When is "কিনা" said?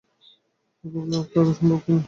1.85-1.99